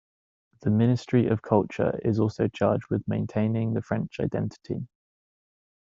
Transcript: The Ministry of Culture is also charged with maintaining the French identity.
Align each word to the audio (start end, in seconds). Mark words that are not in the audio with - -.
The 0.61 0.71
Ministry 0.71 1.27
of 1.27 1.43
Culture 1.43 1.99
is 2.03 2.19
also 2.19 2.47
charged 2.47 2.87
with 2.89 3.07
maintaining 3.07 3.75
the 3.75 3.83
French 3.83 4.19
identity. 4.19 4.87